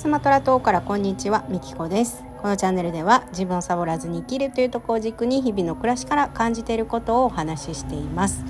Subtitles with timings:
[0.00, 1.44] スマトラ島からこんにちは。
[1.50, 2.24] みきこです。
[2.40, 8.42] このチャンネルでは自分をサボらずに生きるというところを軸に日々の暮らしから感じていることをお話ししています。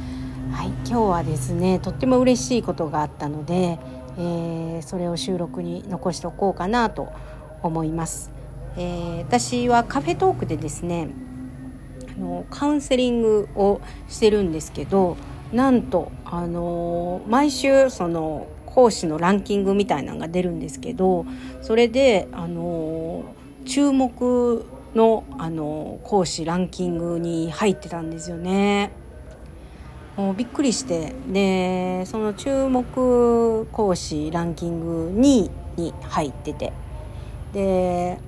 [0.53, 0.69] はい。
[0.69, 3.81] 今日はですねとっても嬉しいことがあったので、
[4.17, 7.09] えー、それを収録に残しておこうかなと
[7.65, 8.31] 思います、
[8.77, 11.09] えー、私はカフェトークでですね
[12.17, 15.17] あのカウンセリングをしてるんですけど
[15.53, 21.27] なんとあの毎週その講師のランキングみたいなのが出るんですけど
[21.63, 23.25] それであの
[23.65, 28.91] 注目のあの講師ランキングに入ってたんですよね。
[30.17, 31.15] もうびっくりして。
[31.29, 36.73] でその注目講師ランキング2位に入ってて。
[37.53, 38.19] で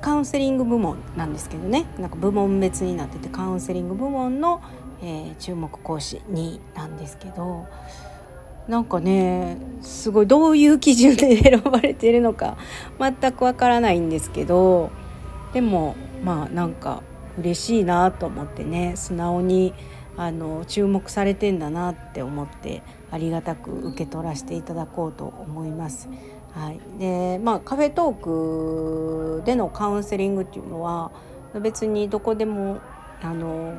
[0.00, 1.86] カウンセリング部門なんですけどね。
[1.98, 4.62] なんか部門別になっててカウンセリング部門の、
[5.02, 7.66] えー、注目講師2位なんですけど。
[8.68, 12.58] なんかねすごいどういう基準で選ばれているのか
[13.00, 14.90] 全くわからないんですけど
[15.54, 17.02] でもまあなんか
[17.38, 19.72] 嬉しいなと思ってね素直に
[20.16, 26.08] あの注目されてんだなって思ってありがたく受け取らせていただこうと思います。
[26.54, 31.12] はい、でまあカフェトークでのカウンセリングっていうのは
[31.62, 32.80] 別にどこでも
[33.22, 33.74] あの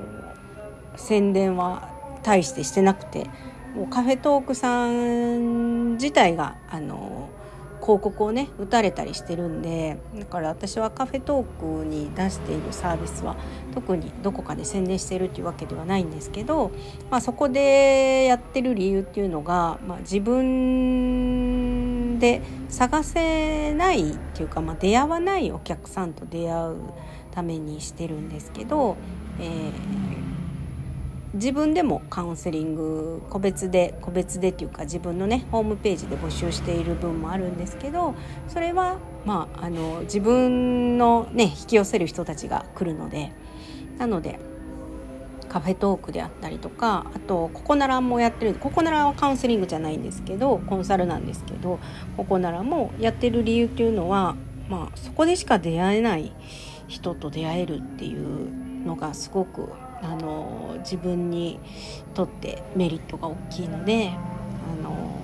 [0.96, 1.90] 宣伝は
[2.24, 3.30] 大してしてなくて
[3.76, 7.30] もうカフェトークさん自体があの
[7.82, 13.36] 広告をね打たれたりしてるんでだから私はカフェトークに出しているサービスは
[13.74, 16.72] 特にどこかで宣伝してるっていうわけではないんですけど、
[17.10, 26.76] まあ、そこでやってる理由っていうのが、まあ、自分で探せないっていうか、まあ、出会わないお客さんと出会う
[27.32, 28.98] ためにしてるんですけど、
[29.40, 30.29] えー
[31.34, 38.16] 自分でもカウンセリング個別で個別でっていうか自分のねホームページで募集している分もあるんですけど
[38.48, 43.32] それはまああの自分のね引き寄せる人たちが来るので
[44.00, 44.40] なので
[45.50, 51.80] カフェトークであったりとかあとココナラもやってるココナラはカウンセリングじゃないんですけどコンサルなんですけど
[52.18, 54.36] ココナラもやってる理由っていうのは
[54.68, 56.32] まあそこでしか出会えない
[56.88, 59.70] 人と出会えるっていうのがすごく
[60.02, 61.60] あの自分に
[62.14, 65.20] とってメリットが大きいのであの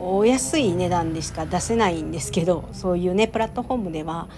[0.00, 4.28] お安い値段でしか出せないんですけどそういうねプラットフォームでは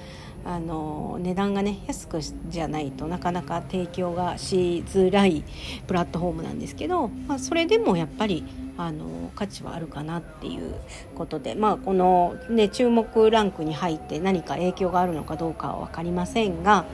[0.44, 5.44] あの値段がね安くじゃないとなかなか提供がしづらい
[5.86, 8.44] プラットフォームなんですけど、まあ、それでもやっぱり
[8.78, 10.74] あの価値はあるかなっていう
[11.14, 16.84] ことで、まあ、この、ね、注目ランクに入って何か影響があるのかどうかは分かりませんが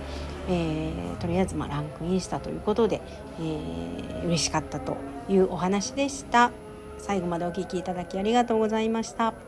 [0.49, 3.03] えー、とりあえずまランクインしたということで、
[3.39, 4.97] えー、嬉しかったと
[5.29, 6.51] いうお話でした。
[6.99, 9.48] 最後までお聴きいただきありがとうございました。